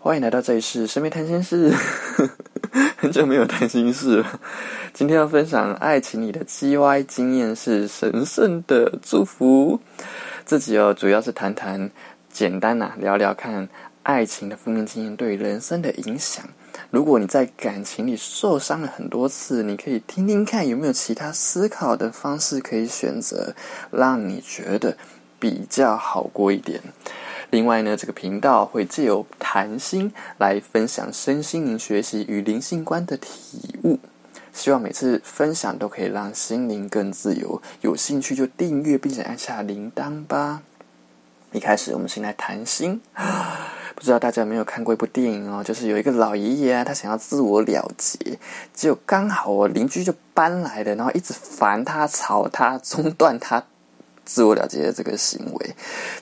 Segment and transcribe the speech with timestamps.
[0.00, 1.74] 欢迎来到这一世神秘谈心室，
[2.96, 4.40] 很久没有谈心事了。
[4.94, 9.80] 今天要分享爱情里的 G Y 经验是神圣的祝福。
[10.44, 11.90] 自己哦，主要是谈谈
[12.32, 13.68] 简单呐，聊聊看
[14.04, 16.44] 爱情的负面经验对人生的影响。
[16.90, 23.52] 如果你在感情里受伤了很多次，你可以听听看有没有其他思考的方式可以选择，
[23.90, 24.96] 让你觉得
[25.40, 26.80] 比较好过一点。
[27.50, 33.98] 另外呢，这个频道会借由谈心来分享身心灵学习与灵性观的体悟，
[34.52, 37.62] 希望每次分享都可以让心灵更自由。
[37.80, 40.60] 有兴趣就订阅并且按下铃铛吧。
[41.52, 43.00] 一开始我们先来谈心，
[43.96, 45.64] 不知道大家有没有看过一部电影哦？
[45.64, 48.38] 就是有一个老爷爷啊，他想要自我了结，
[48.74, 53.64] 结果刚好我邻居就搬来了，然后一直烦他、吵他、中断他
[54.26, 55.74] 自我了结的这个行为，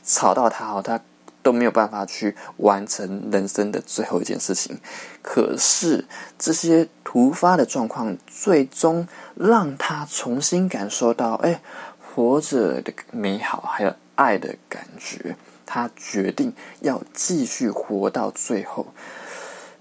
[0.04, 1.00] 吵到他哦，他。
[1.46, 4.76] 都没有办法去完成人生的最后一件事情，
[5.22, 6.04] 可是
[6.36, 11.60] 这些突发的状况，最终让他重新感受到，哎，
[12.00, 15.36] 活着的美好，还有爱的感觉。
[15.64, 18.88] 他决定要继续活到最后。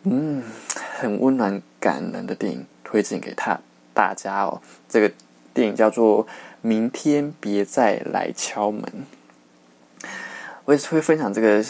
[0.03, 0.43] 嗯，
[0.99, 3.59] 很温暖感人的电影，推荐给他
[3.91, 4.61] 大家哦。
[4.87, 5.11] 这个
[5.51, 6.27] 电影叫做
[6.61, 8.83] 《明天别再来敲门》。
[10.65, 11.63] 我也是会分享这个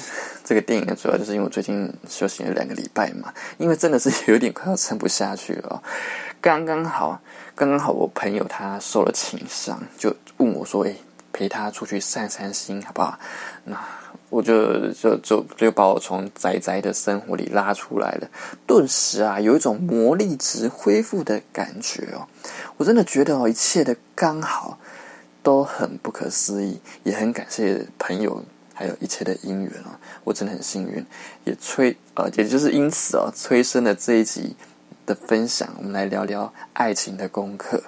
[0.44, 5.84] 这个电影的，主要就是因为我最近休息了两个礼拜嘛，因为真的是有点快要撑不下去了。
[6.40, 7.20] 刚刚好，
[7.56, 10.96] 刚刚好，我朋友他受了情伤，就问我说：“哎，
[11.34, 13.20] 陪他出去散散心，好不好？”
[13.66, 13.78] 那
[14.30, 18.30] 我就就就就把我从宅宅的生活里拉出来了，
[18.66, 22.28] 顿时啊，有一种魔力值恢复的感觉哦。
[22.78, 24.78] 我真的觉得哦，一切的刚好
[25.44, 28.44] 都很不可思议，也很感谢朋友。
[28.76, 31.04] 还有一切的因缘啊，我真的很幸运，
[31.46, 34.56] 也催呃，也就是因此啊，催生了这一集
[35.06, 35.68] 的分享。
[35.78, 37.82] 我们来聊聊爱情的功课。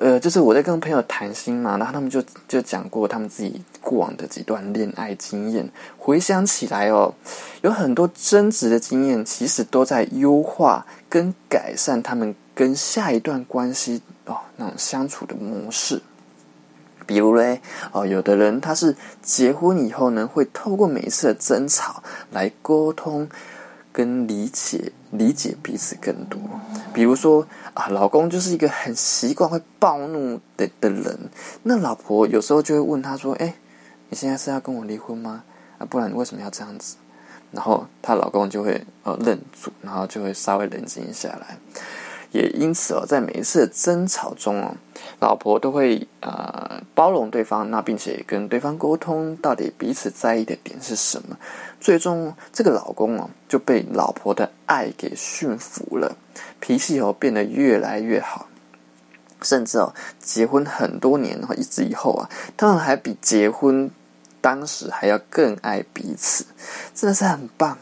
[0.00, 5.68] 呃，就是我在跟朋友谈心嘛，然后他们就就讲过他们自己过往的几段恋爱经验。
[5.98, 7.12] 回想起来哦，
[7.60, 16.00] 有很多争执的经验，其实都在优化跟改善他们跟下一段关系哦那种相处的模式。
[17.10, 17.60] 比如嘞，
[17.90, 23.28] 哦，有的人他是结婚以后呢，会透过每一次的争吵来沟通
[23.92, 26.40] 跟理解，理解彼此更多。
[26.94, 27.44] 比如说
[27.74, 31.18] 啊，老公就是一个很习惯会暴怒的的人，
[31.64, 33.56] 那老婆有时候就会问他说：“哎，
[34.08, 35.42] 你现在是要跟我离婚吗？
[35.78, 36.94] 啊，不然你为什么要这样子？”
[37.50, 41.58] 然后她老公就会呃愣住，然后就会稍微冷静下来。
[42.30, 44.76] 也因此哦，在每一次的争吵中哦，
[45.20, 51.36] 老婆都会呃包容对方，那并且跟对方沟通到底彼此在意的点是什么。
[51.78, 56.16] 最终，这个老公哦就被老婆的爱给驯服了，
[56.58, 58.48] 脾气哦变得越来越好，
[59.42, 63.90] 甚至哦结婚很多年后一直以后啊，他们还比结婚
[64.40, 66.46] 当时还要更爱彼此，
[66.94, 67.78] 真的是很棒。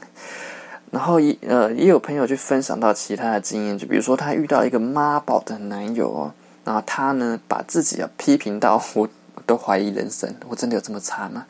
[0.90, 6.32] 然后也呃也有朋友去分享到其他的经验，就比如说他遇到一个妈宝的男友哦，
[6.68, 9.08] 然后他呢把自己啊批评到我
[9.46, 11.46] 都怀疑人生，我真的有这么差吗？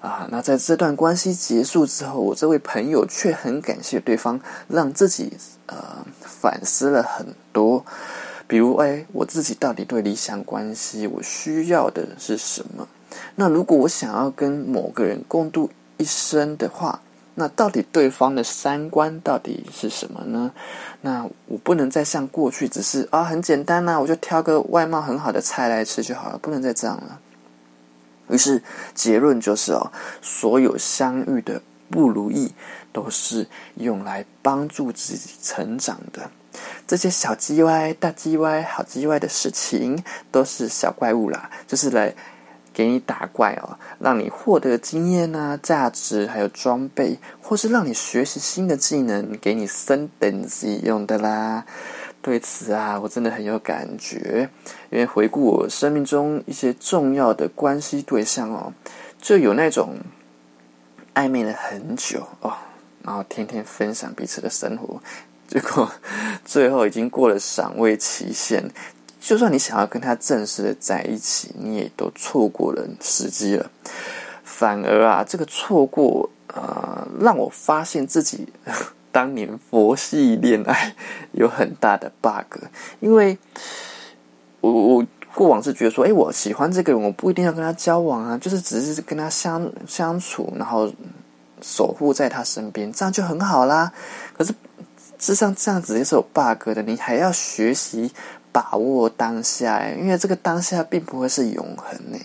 [0.00, 5.36] 啊，那在这段关系结束之后，我这位朋友却很感谢对方，让自己
[5.66, 7.84] 呃反思了很多，
[8.46, 12.86] 比如哎我自己到底对理想关系我需要的是什么？
[13.34, 17.00] 那如果我想要跟某个人共度一生的话。
[17.34, 20.52] 那到底对方的三观到底是什么呢？
[21.00, 27.18] 那我不能再像过去，只是啊很简单呐，我就挑个外貌很好的菜来吃就好了，不能再这样了。
[28.28, 28.62] 于是
[28.94, 32.52] 结论就是哦，所有相遇的不如意，
[32.92, 36.30] 都是用来帮助自己成长的。
[36.86, 42.14] 这些小鸡歪、大鸡歪、好鸡歪的事情，都是小怪物啦，就是来。
[42.72, 51.64] 给你打怪哦，让你获得经验啊、价值，还有装备，或是让你学习新的技能，给你升等级用的啦。
[52.20, 54.48] 对此啊，我真的很有感觉，
[54.90, 58.72] 因为回顾我生命中一些重要的关系对象哦，
[59.20, 59.96] 就有那种
[61.14, 62.54] 暧昧了很久哦，
[63.02, 65.00] 然后天天分享彼此的生活，
[65.48, 65.90] 结果
[66.44, 68.70] 最后已经过了赏味期限。
[69.22, 73.70] 就算你想要跟他正式的在一起，你也都错过了时机了。
[74.42, 78.48] 反而啊，这个错过啊，让我发现自己
[79.12, 80.94] 当年佛系恋爱
[81.30, 82.64] 有很大的 bug。
[82.98, 83.38] 因为
[84.60, 90.92] 我我过往是觉得说，哎，我喜欢这个人，我不一定要跟他交往啊，就是只是跟他相相处，然后
[91.60, 93.92] 守护在他身边，这样就很好啦。
[94.36, 94.56] 可是，事
[95.32, 98.10] 实上这样子也是有 bug 的，你还要学习
[98.52, 102.18] 把握当下，因为这个当下并不会是永恒呢。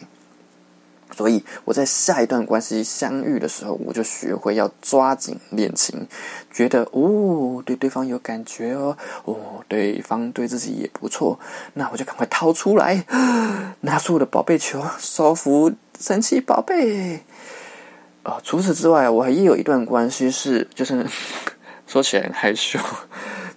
[1.16, 6.06] 所以我在下一段关系相遇的时候，我就学会要抓紧恋情，
[6.52, 9.36] 觉得哦，对对方有感觉哦，哦，
[9.68, 11.40] 对方对自己也不错，
[11.74, 13.04] 那我就赶快掏出来，
[13.82, 17.24] 拿出我的宝贝球，收服神奇宝贝。
[18.22, 21.04] 啊，除此之外，我还也有一段关系是，就是
[21.88, 22.78] 说起来很害羞。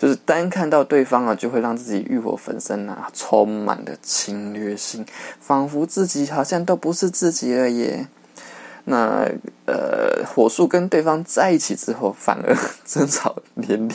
[0.01, 5.05] 就是单看到对方啊，就会让自己欲火焚身啊，充满了侵略性，
[5.39, 8.07] 仿佛自己好像都不是自己了耶。
[8.85, 9.29] 那
[9.67, 12.57] 呃，火速跟对方在一起之后，反而
[12.87, 13.95] 争吵连连，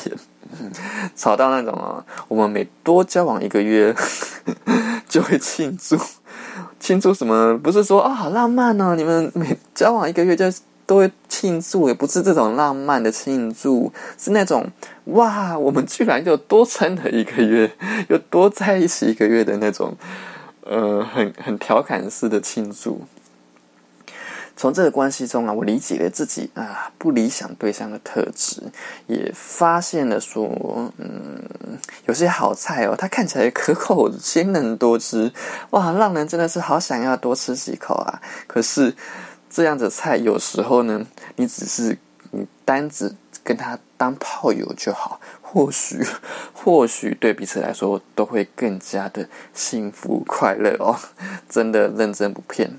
[1.16, 3.94] 吵到那种啊，我们每多交往一个月
[5.10, 5.98] 就会庆祝，
[6.80, 7.58] 庆祝什么？
[7.58, 10.46] 不是说啊，好浪漫哦，你们每交往一个月就。
[10.88, 14.70] 都会庆祝，也不是这种浪漫的庆祝，是那种
[15.06, 17.72] 哇，我们居然又多撑了一个月，
[18.10, 19.96] 又多在一起一个月的那种，
[20.62, 23.02] 呃，很很调侃式的庆祝。
[24.58, 28.64] 从这个关系中啊，我理解了自己啊不理想对象的特质，
[29.08, 30.50] 也发现了说，
[30.98, 31.44] 嗯，
[32.06, 35.32] 有些好菜哦，它看起来可口鲜嫩多汁，
[35.72, 38.96] 哇，让人真的是好想要多吃几口啊，可是。
[39.48, 41.02] 这样的菜有时候呢，
[41.38, 41.98] 你只是
[42.32, 43.16] 你单子
[43.46, 46.04] 跟他当炮友就好，或许
[46.54, 51.00] 或许对彼此来说都会更加的幸福快乐哦，
[51.48, 52.78] 真的认真不骗。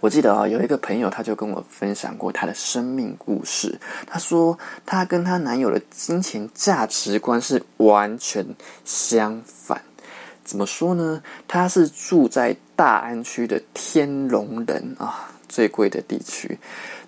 [0.00, 8.46] 我记得啊，有一个朋友他就跟我分享过他的生命故事，他说他跟他男友的金钱价值观是完全
[8.84, 9.82] 相反。
[10.44, 11.22] 怎么说呢？
[11.48, 15.30] 他是住在大安区的天龙人啊。
[15.46, 16.58] 最贵的地区，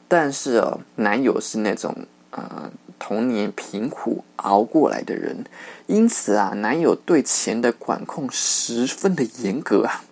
[0.06, 1.92] 但是哦，男友是那种
[2.30, 5.44] 呃童年贫苦熬过来的人，
[5.86, 10.02] 因此啊，男友对钱的管控十分的严格啊。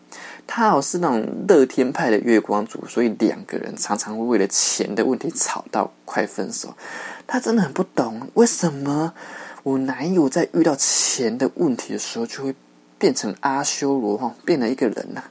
[0.46, 6.74] 他哦是那种乐天派的月光族，所以两个人常常会为了钱的问题吵到快分手。
[7.26, 9.14] 他真的很不懂，为什么
[9.62, 12.54] 我男友在遇到钱的问题的时候，就会
[12.98, 15.24] 变成阿修罗哈，变了一个人呐。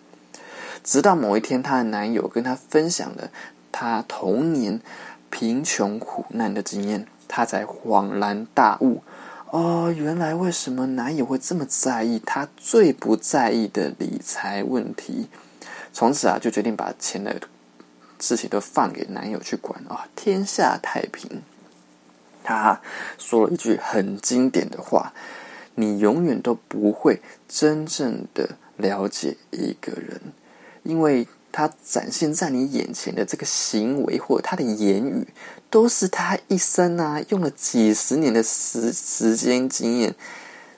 [0.83, 3.29] 直到某一天，她的男友跟她分享了
[3.71, 4.81] 她童年
[5.33, 9.01] 贫穷苦难的经验，她才恍然大悟：
[9.49, 15.29] 哦，原来为什么男友会这么在意他最不在意的理财问题？
[15.91, 17.41] 从此啊，就决定把钱的
[18.19, 21.41] 事情都放给男友去管啊，天下太平。
[22.43, 22.79] 他
[23.17, 25.13] 说了一句很经典的话
[25.73, 30.21] ：“你永远都不会真正的了解一个人。”
[30.83, 35.27] 因为他展现在你眼前的这个行为或者他的言语，
[35.69, 40.15] 都是他一生啊用了几十年的时时间经验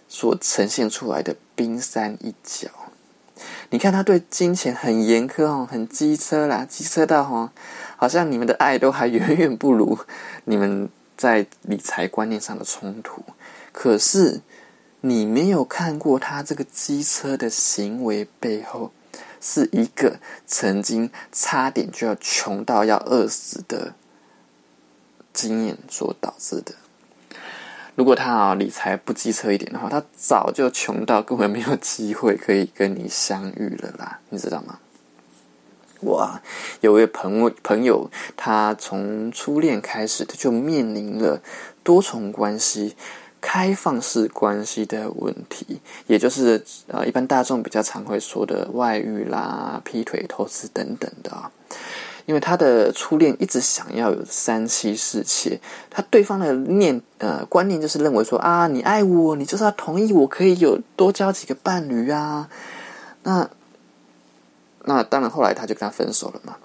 [0.09, 2.67] 所呈现出来的冰山一角。
[3.69, 7.49] 你看他对金钱很严苛哦，很机车啦，机车到哦，
[7.95, 9.97] 好像你们的爱都还远远不如
[10.43, 13.23] 你们在理财观念上的冲突。
[13.71, 14.41] 可是
[14.99, 18.91] 你没有看过他这个机车的行为背后。
[19.47, 23.93] 是一个曾经差点就要穷到要饿死的
[25.31, 26.73] 经验所导致的。
[27.93, 34.79] 如果他啊理财不机车一点的话，他早就穷到根本没有机会可以跟你相遇了啦，你知道吗？
[36.01, 36.41] 哇，
[36.81, 41.39] 有位朋友朋友，他从初恋开始，他就面临了
[41.83, 42.95] 多重关系。
[43.47, 51.51] 开放式关系的问题，也就是呃，一般大众比较常会说的外遇啦、劈腿、偷吃等等的啊。
[52.25, 55.59] 因为他的初恋一直想要有三妻四妾，
[55.91, 62.49] 他对方的念呃观念就是认为说啊，你爱我，你就是要同意我可以有多交几个伴侣啊。
[63.21, 63.47] 那
[64.85, 66.55] 那当然，后来他就跟他分手了嘛。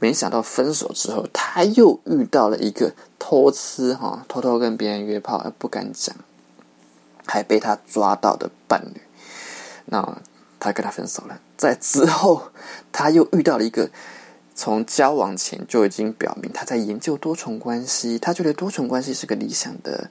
[0.00, 6.14] 没想到分手之后，他又遇到了一个偷吃哈，偷偷跟别人约炮而不敢讲，
[7.26, 9.00] 还被他抓到的伴侣。
[9.86, 10.18] 那
[10.60, 11.40] 他跟他分手了。
[11.56, 12.52] 在之后，
[12.92, 13.90] 他又遇到了一个
[14.54, 20.08] 从交往前就已经表明他在研究多重关系，他觉得多重关系是个理想的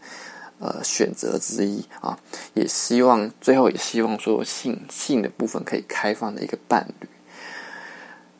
[0.59, 2.19] 呃选择之一啊，
[2.53, 7.07] 也希望最后也希望说性性的部分可以开放的一个伴侣。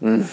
[0.01, 0.25] 嗯。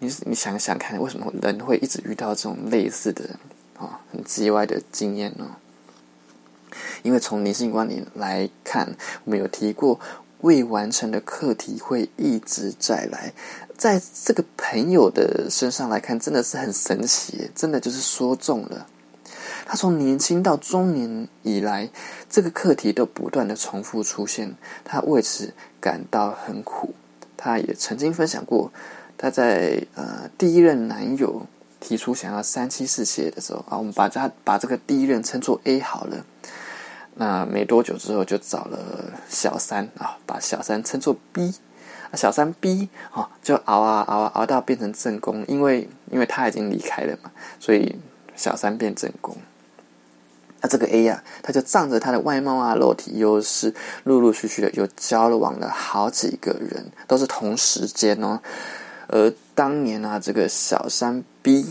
[0.00, 3.30] 你你想想看，为什么人会一直遇到这种类似的
[3.76, 5.56] 啊很叽歪的经验呢？
[7.02, 9.98] 因为从灵性观点来看，我们有提过，
[10.42, 13.32] 未完成的课题会一直再来，
[13.76, 18.86] 在这个朋友的身上来看，真的是很神奇，真的就是说中了。
[19.66, 21.90] 他从年轻到中年以来，
[22.30, 26.94] 这个课题都不断的重复出现，他为此感到很苦。
[27.36, 28.72] 他也曾经分享过，
[29.18, 31.44] 她在呃第一任男友
[31.80, 36.24] 提出想要三妻四妾的时候啊，我们把她把这个第一任称作 A 好了。
[37.16, 41.52] 那没多久之后就找了小三啊，把小三称作 B。
[42.10, 47.98] 啊，小三 B 啊，就熬啊熬啊熬到变成正宫，因为因为他已经离开了嘛，所以
[48.34, 49.36] 小三变正宫。
[50.62, 58.40] 那这个 A 呀，他就仗着他的外貌啊、肉体优势，陆陆续续的又交往了好几个人，都是同时间哦。
[59.08, 61.66] 而当年啊，这个小三 B，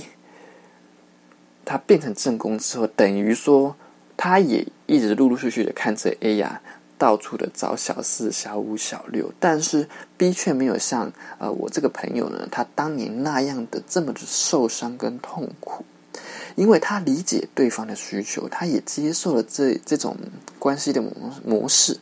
[1.63, 3.75] 他变成正宫之后，等于说
[4.17, 6.61] 他也一直陆陆续续的看着 A 呀。
[6.99, 15.85] 到处的找小四、小五、小六，但是 B 却没有像呃我这个朋友呢，他当年那样的这么的受伤跟痛苦，
[16.55, 20.17] 因为他理解对方的需求，他也接受了这这种
[20.57, 21.11] 关系的模
[21.45, 21.99] 模式，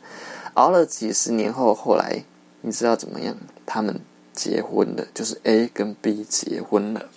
[0.54, 2.24] 熬了几十年后，后来
[2.62, 3.36] 你知道怎么样？
[3.66, 4.00] 他们
[4.36, 7.10] 结婚了，就是 A 跟 B 结婚了。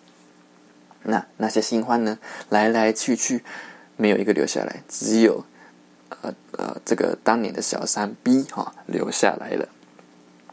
[1.03, 3.43] 那那些新欢呢，来来去去，
[3.97, 5.45] 没有一个留下来，只有。
[6.23, 9.69] 呃呃，这个当年的小三 B 哈留下来了。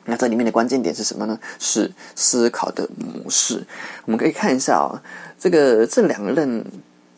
[0.04, 1.40] 那这里面的关键点是什么呢？
[1.60, 3.66] 是思考的模式。
[4.04, 5.02] 我们可以看一下啊，
[5.40, 6.66] 这个这两个人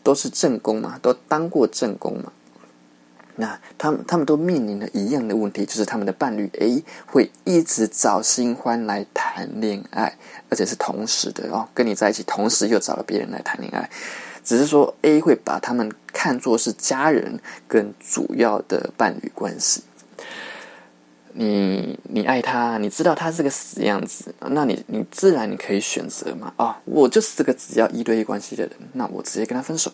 [0.04, 2.32] 都是正宫嘛，都当过正宫嘛。
[3.40, 10.12] 那他们他们都面临了一样的问题，就是他们的伴侣 A 会一直找新欢来谈恋爱，
[10.50, 13.88] 而且是同时的哦，跟你在一起，同时又找了别人来谈恋爱。
[14.42, 19.82] 只是说，A 会把他们看作是家人跟主要的伴侣关系。
[21.34, 26.52] 你你爱他，你知道他是个死样子，那你你自然你可以选择嘛。
[26.56, 29.92] 啊，我就是这个只要一对一关系的人，那我直接跟他分手。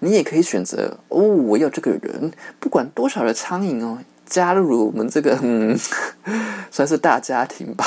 [0.00, 5.78] 你也可以选择哦，我要这个人，不管多少的苍蝇哦，加入我们这个嗯，
[6.70, 7.84] 算是大家庭吧。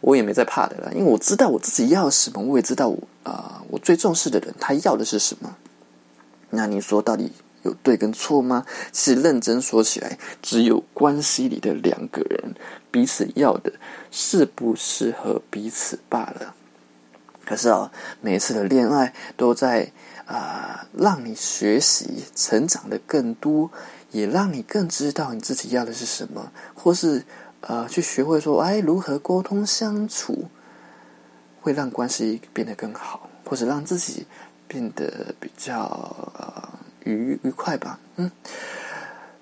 [0.00, 5.56] 我也没在怕的了，因为我知道我自己要什么，我也知道我啊，我最重视的人他要的是什么。
[6.50, 7.30] 那你说到底
[7.62, 8.66] 有对跟错吗？
[8.90, 12.54] 其实认真说起来，只有关系里的两个人
[12.90, 13.72] 彼此要的
[14.10, 16.54] 适不适合彼此罢了。
[17.44, 19.92] 可是啊，每一次的恋爱都在
[20.26, 23.70] 啊，让你学习成长的更多，
[24.10, 27.24] 也让你更知道你自己要的是什么，或是。
[27.64, 30.48] 呃，去学会说，哎，如何沟通相处，
[31.60, 34.26] 会让关系变得更好，或者让自己
[34.66, 35.78] 变得比较
[36.36, 36.68] 呃
[37.04, 38.00] 愉愉快吧。
[38.16, 38.28] 嗯，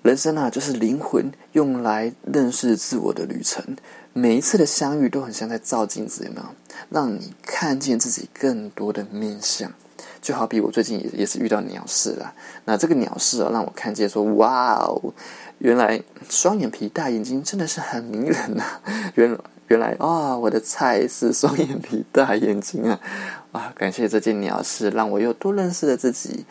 [0.03, 3.75] 人生啊，就是灵魂用来认识自我的旅程。
[4.13, 6.45] 每一次的相遇都很像在照镜子，有没有？
[6.91, 9.73] 让你看见自己更多的面相。
[10.21, 12.33] 就好比我最近也也是遇到鸟事了，
[12.65, 15.13] 那这个鸟事啊，让我看见说，哇哦！
[15.57, 18.63] 原来双眼皮大眼睛真的是很迷人 呐！
[19.15, 19.37] 原
[19.67, 22.99] 原来啊，我的菜是双眼皮大眼睛啊！
[23.51, 26.45] 啊，感谢这件鸟事，让我又多认识了自己。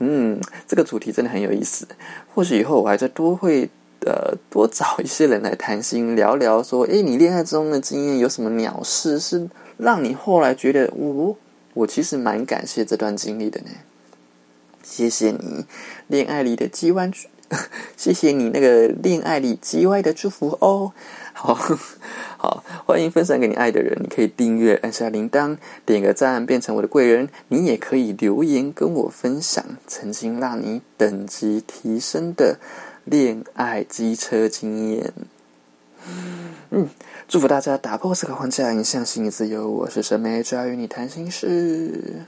[0.00, 1.86] 嗯，这个主题真的很有意思。
[2.34, 3.68] 或许以后我还在多会
[4.04, 11.36] 呃多找一些人来谈心聊聊，说，诶，你恋爱中的经验有什么鸟事是让你后来觉得我
[11.74, 13.68] 我其实蛮感谢这段经历的呢？
[14.82, 15.66] 谢谢你，
[16.08, 17.12] 恋爱里的机弯。
[17.96, 20.92] 谢谢你那个恋爱里叽歪的祝福哦，
[21.34, 21.54] 好
[22.38, 32.58] 好欢迎分享给你爱的人，你可以订阅按下铃铛，点个赞变成我的贵人，你也可以留言跟我分享曾经让你等级提升的
[33.04, 35.12] 恋爱机车经验。
[36.70, 36.88] 嗯，
[37.28, 39.70] 祝福大家打破思考框架，影响心理自由。
[39.70, 42.26] 我是神美，只要与你谈心事。